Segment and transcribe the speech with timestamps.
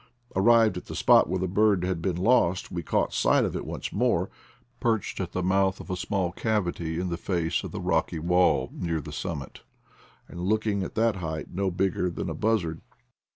[0.35, 3.63] Arrived at the spot where the bird had been lost we caught sight of it
[3.67, 4.31] once more,
[4.79, 8.71] perched at the mouth of a small cavity in the face of the rocky wall
[8.73, 9.61] near the summit,
[10.27, 12.81] and looking at that height no bigger than a buzzard.